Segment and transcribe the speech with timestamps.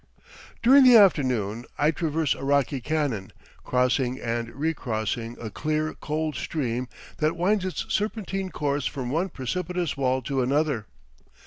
[0.63, 3.31] During the afternoon I traverse a rocky canon,
[3.63, 6.87] crossing and recrossing a clear, cold stream
[7.19, 10.87] that winds its serpentine course from one precipitous wall to another.